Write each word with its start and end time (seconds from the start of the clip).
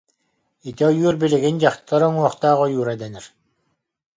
Ити 0.69 0.83
ойуур 0.89 1.15
билигин 1.21 1.55
Дьахтар 1.61 2.01
уҥуохтаах 2.07 2.59
ойуура 2.65 2.93
дэнэр 3.01 3.25